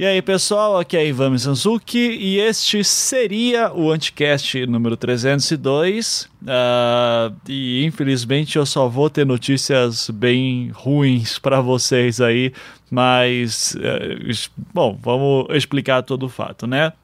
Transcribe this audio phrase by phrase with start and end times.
[0.00, 6.22] E aí, pessoal, aqui é Ivan Mizanzuki e este seria o Anticast número 302.
[6.40, 12.50] Uh, e infelizmente eu só vou ter notícias bem ruins para vocês aí,
[12.90, 16.94] mas uh, bom, vamos explicar todo o fato, né?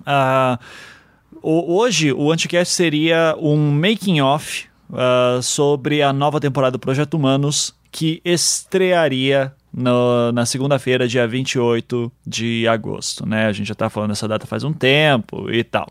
[0.00, 0.58] Uh,
[1.40, 7.72] hoje o Anticast seria um making off uh, sobre a nova temporada do Projeto Humanos
[7.92, 13.46] que estrearia no, na segunda-feira, dia 28 de agosto, né?
[13.46, 15.86] A gente já está falando dessa data faz um tempo e tal.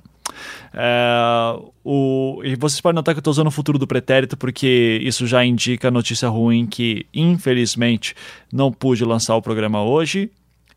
[0.73, 4.99] É, o, e vocês podem notar que eu estou usando o futuro do pretérito porque
[5.03, 8.16] isso já indica notícia ruim que, infelizmente,
[8.52, 10.31] não pude lançar o programa hoje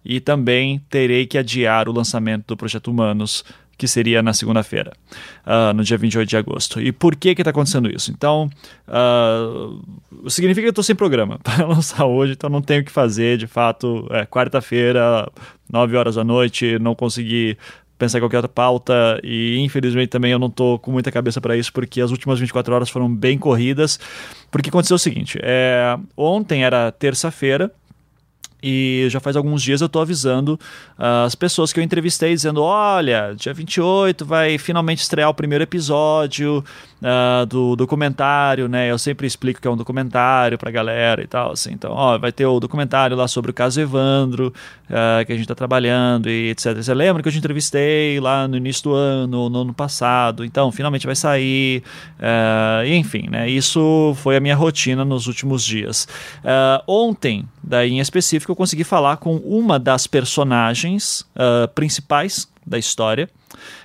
[0.05, 3.43] e também terei que adiar o lançamento do Projeto Humanos
[3.79, 4.93] que seria na segunda-feira,
[5.47, 6.81] uh, no dia 28 de agosto.
[6.81, 8.11] E por que que está acontecendo isso?
[8.11, 8.51] Então,
[8.89, 12.91] uh, significa que eu estou sem programa para lançar hoje, então não tenho o que
[12.91, 15.31] fazer, de fato, é quarta-feira,
[15.73, 17.57] 9 horas da noite, não consegui
[17.97, 21.57] pensar em qualquer outra pauta e infelizmente também eu não estou com muita cabeça para
[21.57, 23.99] isso porque as últimas 24 horas foram bem corridas,
[24.51, 27.73] porque aconteceu o seguinte, é, ontem era terça-feira,
[28.63, 30.59] e já faz alguns dias eu estou avisando
[30.99, 35.63] uh, as pessoas que eu entrevistei, dizendo: olha, dia 28 vai finalmente estrear o primeiro
[35.63, 36.65] episódio
[37.01, 38.91] uh, do documentário, né?
[38.91, 41.73] Eu sempre explico que é um documentário pra galera e tal, assim.
[41.73, 44.53] Então, ó, vai ter o documentário lá sobre o caso Evandro,
[44.87, 46.75] uh, que a gente está trabalhando e etc.
[46.77, 50.45] Você lembra que eu te entrevistei lá no início do ano, no ano passado?
[50.45, 51.83] Então, finalmente vai sair.
[52.85, 53.49] e, enfim, né?
[53.49, 56.09] Isso foi a minha rotina nos últimos dias.
[56.87, 62.79] ontem, daí em específico, que eu consegui falar com uma das personagens uh, principais da
[62.79, 63.29] história.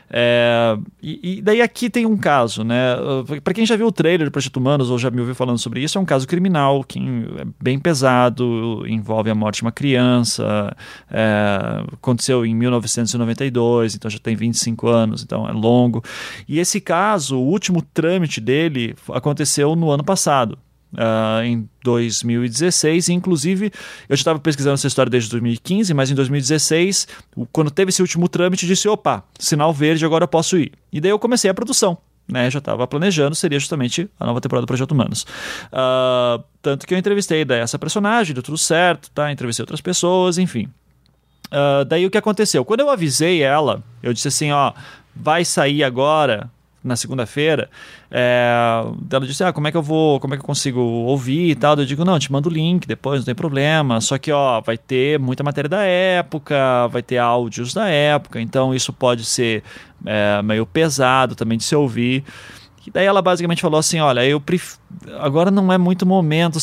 [0.09, 2.94] É, e, e, daí aqui tem um caso, né?
[2.94, 5.58] Ah, Para quem já viu o trailer do Projeto Humanos ou já me ouviu falando
[5.58, 9.72] sobre isso, é um caso criminal que é bem pesado, envolve a morte de uma
[9.72, 10.75] criança,
[11.09, 16.03] é, aconteceu em 1992, então já tem 25 anos, então é longo.
[16.47, 20.59] E esse caso, o último trâmite dele aconteceu no ano passado
[20.93, 23.09] uh, em 2016.
[23.09, 23.71] Inclusive,
[24.07, 27.07] eu já estava pesquisando essa história desde 2015, mas em 2016,
[27.51, 30.71] quando teve esse último trâmite, disse: opa, sinal verde, agora eu posso ir.
[30.91, 31.97] E daí eu comecei a produção.
[32.25, 35.25] Né, já estava planejando, seria justamente a nova temporada do Projeto Humanos.
[35.73, 39.29] Uh, tanto que eu entrevistei daí essa personagem, deu tudo certo, tá?
[39.29, 40.69] entrevistei outras pessoas, enfim.
[41.47, 42.63] Uh, daí o que aconteceu?
[42.63, 44.71] Quando eu avisei ela, eu disse assim: ó,
[45.13, 46.49] vai sair agora
[46.83, 47.69] na segunda-feira,
[48.11, 51.51] é, ela disse, ah, como é que eu vou, como é que eu consigo ouvir
[51.51, 51.77] e tal?
[51.77, 54.77] Eu digo, não, te mando o link depois, não tem problema, só que, ó, vai
[54.77, 59.63] ter muita matéria da época, vai ter áudios da época, então isso pode ser
[60.05, 62.23] é, meio pesado também de se ouvir.
[62.85, 64.75] E daí ela basicamente falou assim, olha, eu pref...
[65.19, 66.59] agora não é muito momento,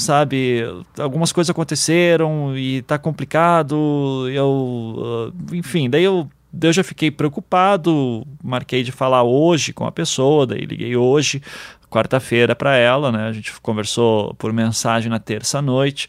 [0.00, 0.64] sabe?
[0.98, 4.28] Algumas coisas aconteceram e tá complicado.
[4.32, 6.28] Eu, ah, enfim, daí eu
[6.60, 11.42] eu já fiquei preocupado, marquei de falar hoje com a pessoa, daí liguei hoje,
[11.88, 13.28] quarta-feira para ela, né?
[13.28, 16.08] A gente conversou por mensagem na terça noite.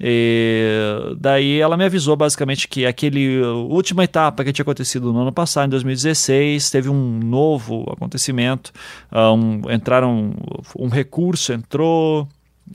[0.00, 5.32] E daí ela me avisou basicamente que aquele última etapa que tinha acontecido no ano
[5.32, 8.72] passado, em 2016, teve um novo acontecimento.
[9.10, 10.34] Ah, um, entraram
[10.76, 12.28] um recurso entrou,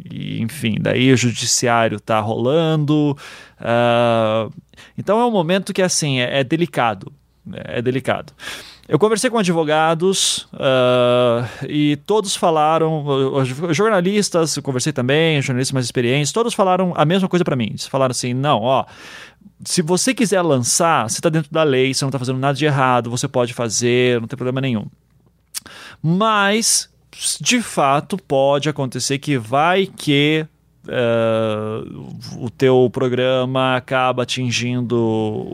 [0.10, 3.18] e, enfim, daí o judiciário está rolando.
[3.60, 4.54] Uh,
[4.98, 7.12] então é um momento que assim é, é delicado,
[7.54, 8.34] é, é delicado.
[8.88, 13.06] Eu conversei com advogados uh, e todos falaram,
[13.72, 17.68] jornalistas, eu conversei também, jornalistas mais experientes, todos falaram a mesma coisa para mim.
[17.68, 18.86] Eles falaram assim: não, ó,
[19.64, 22.66] se você quiser lançar, você está dentro da lei, você não está fazendo nada de
[22.66, 24.88] errado, você pode fazer, não tem problema nenhum.
[26.02, 26.90] Mas
[27.42, 30.46] de fato pode acontecer que vai que
[30.88, 32.08] Uh,
[32.38, 34.98] o teu programa acaba atingindo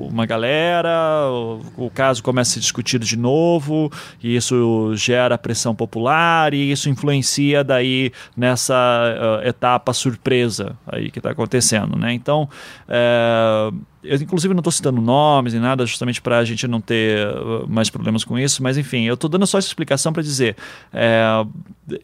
[0.07, 3.91] uma galera, o, o, caso começa a ser discutido de novo,
[4.21, 11.17] e isso gera pressão popular, e isso influencia daí nessa uh, etapa surpresa aí que
[11.17, 12.13] está acontecendo, né?
[12.13, 12.47] Então,
[12.87, 17.27] uh, eu inclusive não estou citando nomes nem nada, justamente para a gente não ter
[17.67, 20.55] mais problemas com isso, mas enfim, eu estou dando só essa explicação para dizer,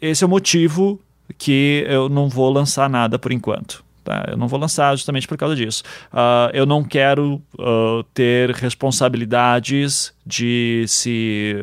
[0.00, 1.00] esse é o motivo
[1.38, 3.84] que eu não vou lançar nada por enquanto.
[4.04, 4.26] Tá?
[4.28, 5.82] Eu não vou lançar justamente por causa disso.
[6.12, 11.54] Uh, eu não quero uh, ter responsabilidades de se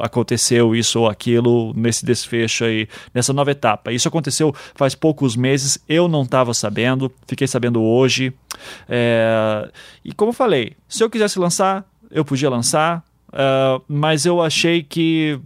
[0.00, 3.92] aconteceu isso ou aquilo nesse desfecho aí, nessa nova etapa.
[3.92, 8.32] Isso aconteceu faz poucos meses, eu não estava sabendo, fiquei sabendo hoje.
[8.88, 9.68] É...
[10.04, 14.82] E como eu falei, se eu quisesse lançar, eu podia lançar, uh, mas eu achei
[14.82, 15.38] que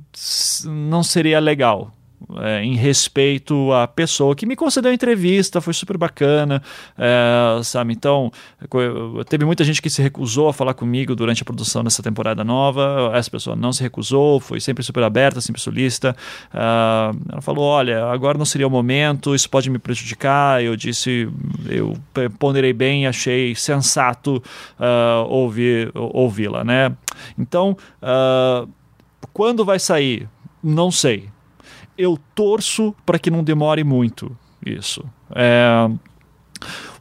[0.66, 1.93] não seria legal
[2.38, 6.62] é, em respeito à pessoa que me concedeu a entrevista, foi super bacana,
[6.96, 7.92] é, sabe?
[7.92, 8.30] Então,
[9.28, 13.12] teve muita gente que se recusou a falar comigo durante a produção dessa temporada nova,
[13.14, 16.16] essa pessoa não se recusou, foi sempre super aberta, sempre solista.
[16.52, 20.62] Uh, ela falou: Olha, agora não seria o momento, isso pode me prejudicar.
[20.62, 21.28] Eu disse,
[21.68, 21.94] eu
[22.38, 24.42] ponderei bem, achei sensato
[24.78, 26.96] uh, ouvir, ouvi-la, né?
[27.38, 28.68] Então, uh,
[29.32, 30.28] quando vai sair?
[30.62, 31.28] Não sei.
[31.96, 35.04] Eu torço para que não demore muito isso.
[35.34, 35.88] É...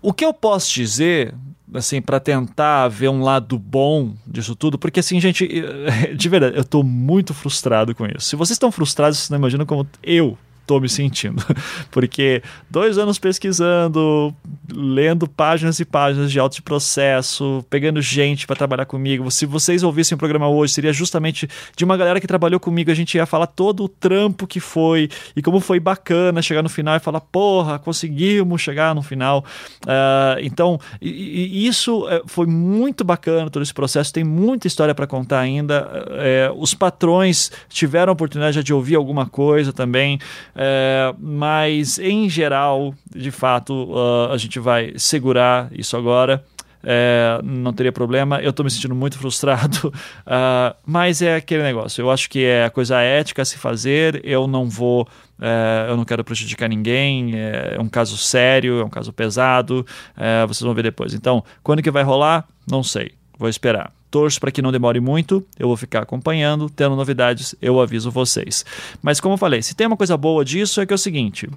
[0.01, 1.33] O que eu posso dizer
[1.73, 5.47] assim, para tentar ver um lado bom disso tudo, porque assim, gente,
[6.15, 8.27] de verdade, eu tô muito frustrado com isso.
[8.27, 11.43] Se vocês estão frustrados, vocês não imaginam como eu tô me sentindo.
[11.91, 14.33] Porque dois anos pesquisando,
[14.73, 19.29] lendo páginas e páginas de auto de processo, pegando gente para trabalhar comigo.
[19.29, 22.91] Se vocês ouvissem o programa hoje, seria justamente de uma galera que trabalhou comigo.
[22.91, 26.69] A gente ia falar todo o trampo que foi e como foi bacana chegar no
[26.69, 29.43] final e falar: porra, conseguimos chegar no final.
[29.83, 34.13] Uh, então, e, e isso eh, foi muito bacana todo esse processo.
[34.13, 36.07] Tem muita história para contar ainda.
[36.11, 40.19] É, os patrões tiveram a oportunidade de ouvir alguma coisa também.
[40.55, 46.43] É, mas, em geral, de fato, uh, a gente vai segurar isso agora.
[46.85, 48.41] É, não teria problema.
[48.41, 52.01] Eu estou me sentindo muito frustrado, uh, mas é aquele negócio.
[52.01, 54.19] Eu acho que é a coisa ética a se fazer.
[54.23, 55.07] Eu não vou,
[55.41, 57.35] é, eu não quero prejudicar ninguém.
[57.35, 59.85] É, é, um caso sério, é um caso pesado.
[60.17, 61.13] É, vocês vão ver depois.
[61.13, 62.45] Então, quando que vai rolar?
[62.69, 63.13] Não sei.
[63.37, 63.91] Vou esperar.
[64.13, 68.63] Torço para que não demore muito, eu vou ficar acompanhando, tendo novidades, eu aviso vocês.
[69.01, 71.49] Mas como eu falei, se tem uma coisa boa disso é que é o seguinte,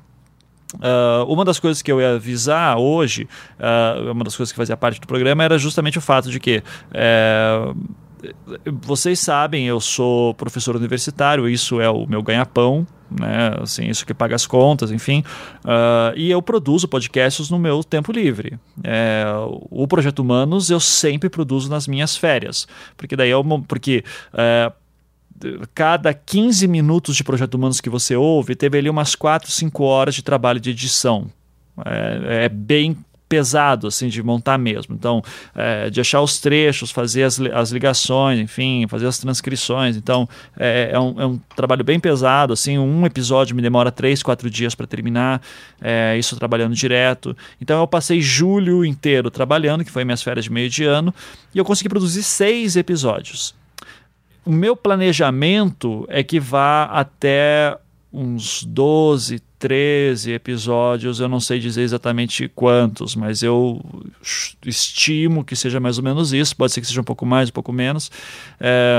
[0.74, 4.76] Uh, uma das coisas que eu ia avisar hoje, uh, uma das coisas que fazia
[4.76, 6.60] parte do programa era justamente o fato de que
[6.90, 7.76] uh,
[8.82, 13.56] vocês sabem, eu sou professor universitário, isso é o meu ganha-pão, né?
[13.60, 15.22] Assim, isso que paga as contas, enfim.
[15.64, 18.58] Uh, e eu produzo podcasts no meu tempo livre.
[18.82, 19.24] É,
[19.70, 22.66] o Projeto Humanos eu sempre produzo nas minhas férias,
[22.96, 24.04] porque daí é uma, porque
[24.34, 24.72] é,
[25.74, 30.14] cada 15 minutos de Projeto Humanos que você ouve, teve ali umas 4, 5 horas
[30.14, 31.30] de trabalho de edição.
[31.84, 32.96] É, é, bem
[33.28, 34.94] pesado assim de montar mesmo.
[34.94, 35.22] Então,
[35.54, 39.96] é, de achar os trechos, fazer as, as ligações, enfim, fazer as transcrições.
[39.96, 40.28] Então,
[40.58, 42.52] é, é, um, é um trabalho bem pesado.
[42.52, 45.42] Assim, um episódio me demora três, quatro dias para terminar.
[45.80, 47.36] É, isso trabalhando direto.
[47.60, 51.14] Então, eu passei julho inteiro trabalhando, que foi minhas férias de meio de ano,
[51.54, 53.54] e eu consegui produzir seis episódios.
[54.44, 57.76] O meu planejamento é que vá até
[58.16, 63.84] uns 12, 13 episódios, eu não sei dizer exatamente quantos, mas eu
[64.64, 66.56] estimo que seja mais ou menos isso.
[66.56, 68.10] Pode ser que seja um pouco mais, um pouco menos.
[68.58, 68.96] É,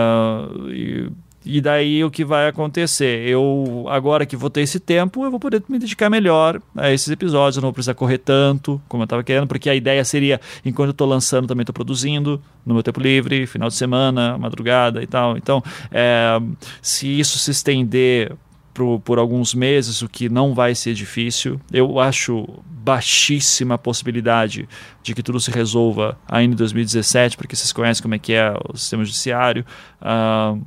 [0.69, 1.09] e,
[1.43, 3.27] e daí o que vai acontecer?
[3.27, 7.09] Eu, agora que vou ter esse tempo, eu vou poder me dedicar melhor a esses
[7.09, 7.57] episódios.
[7.57, 10.89] Eu não vou precisar correr tanto como eu estava querendo, porque a ideia seria, enquanto
[10.89, 15.07] eu estou lançando, também estou produzindo no meu tempo livre, final de semana, madrugada e
[15.07, 15.37] tal.
[15.37, 16.39] Então, é,
[16.83, 18.35] se isso se estender
[18.77, 21.59] por, por alguns meses, o que não vai ser difícil.
[21.73, 24.69] Eu acho baixíssima a possibilidade
[25.01, 28.53] de que tudo se resolva ainda em 2017, porque vocês conhecem como é que é
[28.69, 29.65] o sistema judiciário.
[29.99, 30.63] Uh,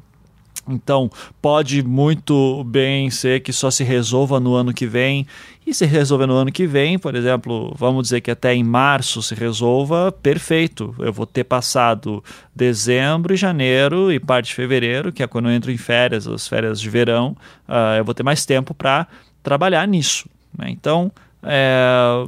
[0.69, 1.11] então,
[1.41, 5.27] pode muito bem ser que só se resolva no ano que vem.
[5.67, 9.23] E se resolver no ano que vem, por exemplo, vamos dizer que até em março
[9.23, 10.95] se resolva, perfeito.
[10.99, 12.23] Eu vou ter passado
[12.55, 16.47] dezembro e janeiro e parte de fevereiro, que é quando eu entro em férias, as
[16.47, 17.37] férias de verão,
[17.69, 19.07] uh, eu vou ter mais tempo para
[19.43, 20.29] trabalhar nisso.
[20.57, 20.71] Né?
[20.71, 21.11] Então,
[21.43, 22.27] é,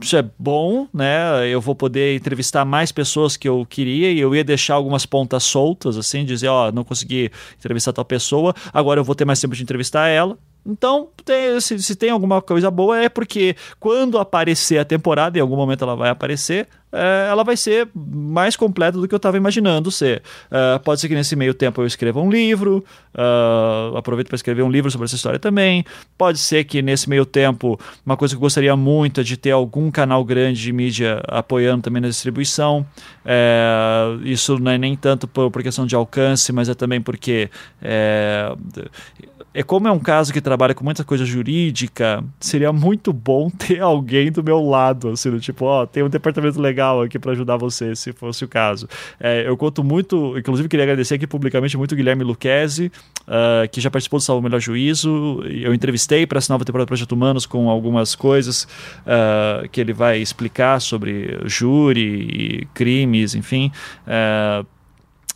[0.00, 1.48] isso é bom, né?
[1.48, 5.44] Eu vou poder entrevistar mais pessoas que eu queria e eu ia deixar algumas pontas
[5.44, 9.40] soltas, assim, dizer, ó, oh, não consegui entrevistar tal pessoa, agora eu vou ter mais
[9.40, 10.38] tempo de entrevistar ela.
[10.66, 15.40] Então, tem, se, se, tem alguma coisa boa, é porque quando aparecer a temporada, em
[15.40, 19.36] algum momento ela vai aparecer, é, ela vai ser mais completa do que eu estava
[19.36, 20.22] imaginando ser.
[20.50, 24.62] É, pode ser que nesse meio tempo eu escreva um livro, uh, aproveito para escrever
[24.62, 25.84] um livro sobre essa história também.
[26.16, 29.50] Pode ser que nesse meio tempo, uma coisa que eu gostaria muito é de ter
[29.50, 32.86] algum canal grande de mídia apoiando também na distribuição.
[33.24, 37.50] É, isso não é nem tanto por, por, questão de alcance, mas é também porque
[39.56, 43.80] é, como é um caso que trabalha com muita coisa jurídica, seria muito bom ter
[43.80, 47.56] alguém do meu lado, assim, do tipo, ó, tem um departamento legal aqui para ajudar
[47.56, 48.86] você, se fosse o caso.
[49.18, 53.80] É, eu conto muito, inclusive queria agradecer aqui publicamente muito o Guilherme Luquezzi, uh, que
[53.80, 55.42] já participou do Salvo Melhor Juízo.
[55.46, 58.64] Eu entrevistei para essa nova temporada do Projeto Humanos com algumas coisas
[59.06, 63.72] uh, que ele vai explicar sobre júri e crimes, enfim.
[64.06, 64.66] Uh,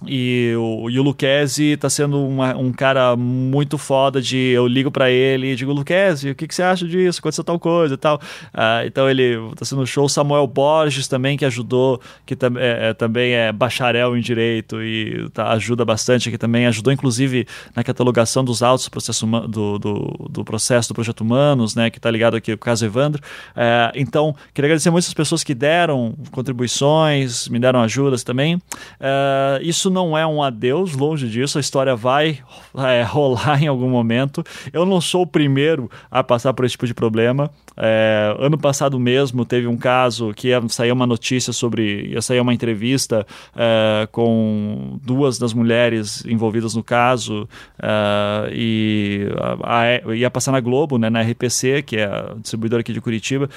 [0.06, 4.90] E o, e o Luquezzi tá sendo uma, um cara muito foda de eu ligo
[4.90, 7.18] para ele e digo, Luquezzi, o que, que você acha disso?
[7.18, 8.16] Aconteceu tal coisa e tal.
[8.16, 10.08] Uh, então ele tá sendo show.
[10.08, 15.28] Samuel Borges também, que ajudou, que tam, é, é, também é bacharel em direito e
[15.30, 20.28] tá, ajuda bastante, que também ajudou, inclusive, na catalogação dos autos do processo, do, do,
[20.30, 21.90] do processo do Projeto Humanos, né?
[21.90, 23.22] Que tá ligado aqui o caso Evandro.
[23.50, 28.54] Uh, então, queria agradecer muito as pessoas que deram contribuições, me deram ajudas também.
[28.56, 32.38] Uh, isso não é um adeus, longe disso, a história vai
[32.76, 34.42] é, rolar em algum momento.
[34.72, 37.50] Eu não sou o primeiro a passar por esse tipo de problema.
[37.76, 42.08] É, ano passado mesmo teve um caso que ia sair uma notícia sobre.
[42.08, 47.48] ia sair uma entrevista é, com duas das mulheres envolvidas no caso
[47.82, 49.28] é, e
[49.62, 53.00] a, a, ia passar na Globo, né, na RPC, que é a distribuidora aqui de
[53.00, 53.48] Curitiba.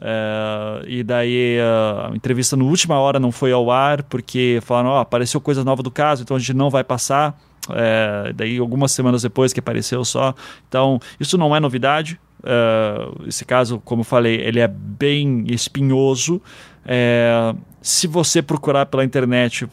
[0.00, 4.98] É, e daí a entrevista no última hora não foi ao ar porque falaram: oh,
[4.98, 7.38] apareceu coisa nova do caso, então a gente não vai passar.
[7.70, 10.34] É, daí algumas semanas depois que apareceu só.
[10.68, 12.20] Então, isso não é novidade.
[12.40, 16.40] Uh, esse caso, como eu falei, ele é bem espinhoso.
[16.84, 19.68] É, se você procurar pela internet,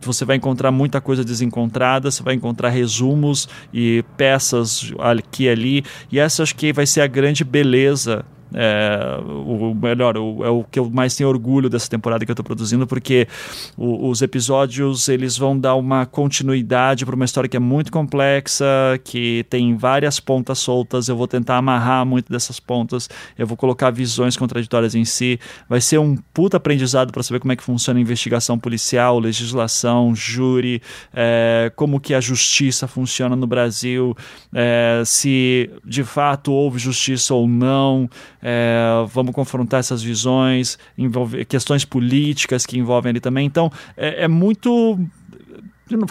[0.00, 5.84] você vai encontrar muita coisa desencontrada, você vai encontrar resumos e peças aqui e ali.
[6.10, 8.24] E essa acho que vai ser a grande beleza
[8.54, 12.34] é, o melhor, o, é o que eu mais tenho orgulho dessa temporada que eu
[12.34, 13.28] estou produzindo, porque
[13.76, 18.66] o, os episódios eles vão dar uma continuidade para uma história que é muito complexa,
[19.04, 21.08] que tem várias pontas soltas.
[21.08, 25.38] Eu vou tentar amarrar muito dessas pontas, eu vou colocar visões contraditórias em si.
[25.68, 30.14] Vai ser um puta aprendizado para saber como é que funciona a investigação policial, legislação,
[30.14, 34.16] júri, é, como que a justiça funciona no Brasil,
[34.54, 38.08] é, se de fato houve justiça ou não
[38.42, 43.46] é, vamos confrontar essas visões, envolver questões políticas que envolvem ali também.
[43.46, 44.98] Então, é, é muito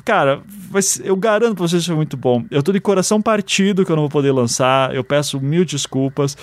[0.04, 0.42] Cara,
[1.04, 2.44] eu garanto pra vocês que foi muito bom.
[2.50, 4.94] Eu tô de coração partido que eu não vou poder lançar.
[4.96, 6.36] Eu peço mil desculpas.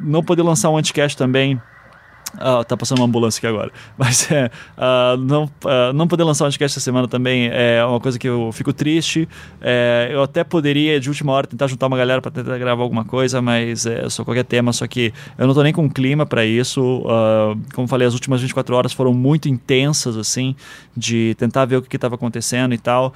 [0.00, 1.60] Não poder lançar um anticast também
[2.34, 3.72] Uh, tá passando uma ambulância aqui agora.
[3.96, 8.00] Mas é, uh, não, uh, não poder lançar um podcast essa semana também é uma
[8.00, 9.28] coisa que eu fico triste.
[9.60, 13.04] É, eu até poderia, de última hora, tentar juntar uma galera para tentar gravar alguma
[13.04, 14.72] coisa, mas é só qualquer tema.
[14.72, 17.02] Só que eu não tô nem com clima para isso.
[17.74, 20.54] como falei, as últimas 24 horas foram muito intensas, assim,
[20.96, 23.12] de tentar ver o que estava acontecendo e tal,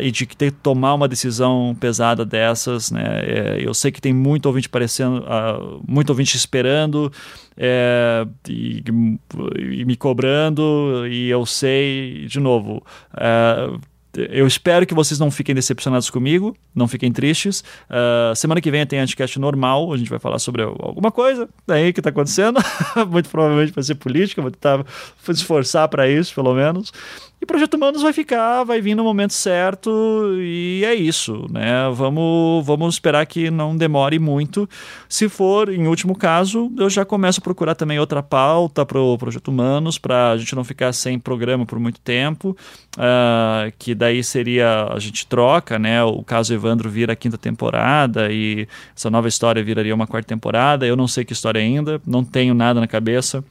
[0.00, 3.20] e de ter que tomar uma decisão pesada dessas, né?
[3.22, 5.24] É, eu sei que tem muito ouvinte parecendo,
[5.86, 7.10] muito ouvinte esperando
[7.62, 8.82] é, e,
[9.58, 12.82] e, me cobrando, e eu sei, de novo,
[13.14, 13.70] é,
[14.14, 17.60] eu espero que vocês não fiquem decepcionados comigo, não fiquem tristes.
[17.88, 21.92] Uh, semana que vem tem Anticast normal, a gente vai falar sobre alguma coisa daí
[21.92, 22.58] que está acontecendo.
[23.08, 24.84] Muito provavelmente vai ser política, vou tentar
[25.22, 26.92] se esforçar para isso, pelo menos.
[27.42, 29.90] E Projeto Humanos vai ficar, vai vir no momento certo
[30.38, 31.88] e é isso, né?
[31.94, 34.68] Vamos, vamos esperar que não demore muito.
[35.08, 39.16] Se for, em último caso, eu já começo a procurar também outra pauta para o
[39.16, 42.54] Projeto Humanos, para a gente não ficar sem programa por muito tempo,
[42.98, 46.04] uh, que daí seria, a gente troca, né?
[46.04, 50.86] O caso Evandro vira a quinta temporada e essa nova história viraria uma quarta temporada.
[50.86, 53.42] Eu não sei que história ainda, não tenho nada na cabeça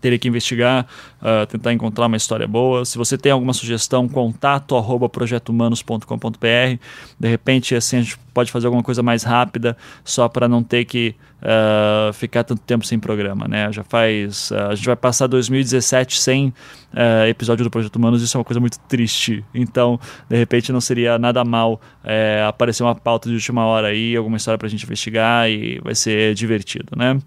[0.00, 0.86] teria que investigar,
[1.20, 2.84] uh, tentar encontrar uma história boa.
[2.84, 6.78] Se você tem alguma sugestão, contato arroba projetohumanos.com.br.
[7.18, 10.84] De repente, assim, a gente pode fazer alguma coisa mais rápida, só para não ter
[10.84, 13.70] que uh, ficar tanto tempo sem programa, né?
[13.72, 14.50] Já faz.
[14.50, 18.44] Uh, a gente vai passar 2017 sem uh, episódio do Projeto Humanos, isso é uma
[18.44, 19.44] coisa muito triste.
[19.54, 24.16] Então, de repente, não seria nada mal eh, aparecer uma pauta de última hora aí,
[24.16, 27.18] alguma história para a gente investigar e vai ser divertido, né?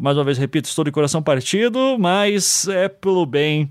[0.00, 3.70] mais uma vez, repito, estou de coração partido, mas é pelo bem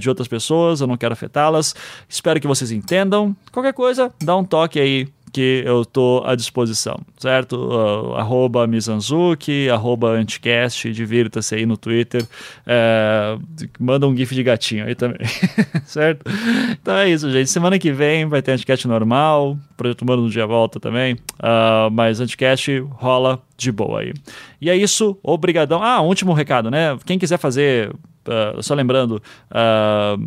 [0.00, 1.74] de outras pessoas, eu não quero afetá-las.
[2.08, 3.36] Espero que vocês entendam.
[3.52, 7.56] Qualquer coisa, dá um toque aí que eu estou à disposição, certo?
[7.56, 12.26] Uh, arroba Mizanzuki, arroba Anticast, divirta-se aí no Twitter,
[12.66, 13.38] é,
[13.78, 15.20] manda um gif de gatinho aí também,
[15.84, 16.24] certo?
[16.70, 17.50] Então é isso, gente.
[17.50, 22.20] Semana que vem vai ter Anticast normal, Projeto Humano no dia volta também, uh, mas
[22.20, 24.12] Anticast rola de boa aí.
[24.60, 25.82] E é isso, obrigadão.
[25.82, 26.96] Ah, último recado, né?
[27.04, 27.92] Quem quiser fazer
[28.28, 30.22] Uh, só lembrando, uh,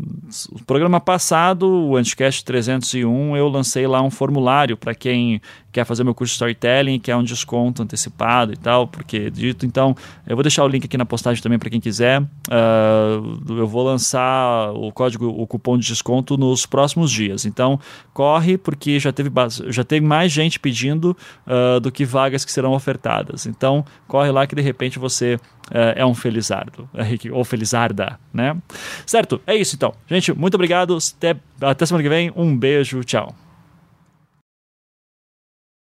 [0.51, 5.39] o programa passado, o Anticast 301, eu lancei lá um formulário para quem
[5.71, 9.65] quer fazer meu curso de storytelling, quer um desconto antecipado e tal, porque dito.
[9.65, 9.95] Então,
[10.27, 12.21] eu vou deixar o link aqui na postagem também para quem quiser.
[12.21, 17.45] Uh, eu vou lançar o código, o cupom de desconto nos próximos dias.
[17.45, 17.79] Então,
[18.13, 19.31] corre, porque já teve,
[19.69, 21.15] já teve mais gente pedindo
[21.47, 23.45] uh, do que vagas que serão ofertadas.
[23.45, 26.89] Então, corre lá que de repente você uh, é um felizardo,
[27.31, 28.57] ou felizarda, né?
[29.05, 29.93] Certo, é isso então.
[30.07, 30.97] Gente, muito obrigado.
[31.17, 32.31] Até, até semana que vem.
[32.35, 33.33] Um beijo, tchau.